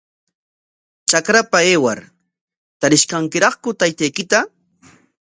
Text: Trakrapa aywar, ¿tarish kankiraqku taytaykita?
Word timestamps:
Trakrapa 1.11 1.59
aywar, 1.65 1.99
¿tarish 2.79 3.05
kankiraqku 3.11 3.75
taytaykita? 3.83 4.41